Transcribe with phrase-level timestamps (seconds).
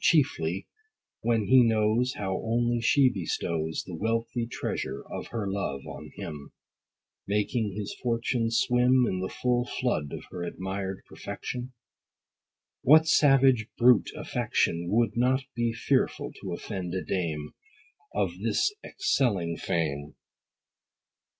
[0.03, 0.67] chiefly,
[1.21, 6.53] when he knows How only she bestows The wealthy treasure of her love on him;
[7.27, 11.73] Making his fortune swim In the full flood of her admired perfection?
[12.81, 17.53] What savage, brute affection, Would not be fearful to offend a dame
[18.13, 20.15] 100 Of this excelling frame